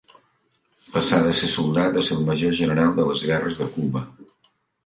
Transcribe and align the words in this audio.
Passà 0.93 1.19
de 1.27 1.35
ser 1.41 1.49
soldat 1.57 1.99
a 1.99 2.05
ser 2.07 2.17
el 2.21 2.25
major 2.31 2.57
general 2.63 2.97
de 3.01 3.09
les 3.11 3.27
guerres 3.29 3.61
de 3.63 3.73
Cuba. 3.77 4.07